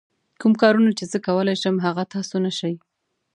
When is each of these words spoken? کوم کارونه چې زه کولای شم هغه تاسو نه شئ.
کوم 0.39 0.53
کارونه 0.61 0.91
چې 0.97 1.03
زه 1.11 1.17
کولای 1.27 1.55
شم 1.61 1.75
هغه 1.85 2.03
تاسو 2.13 2.35
نه 2.45 2.51
شئ. 2.59 2.73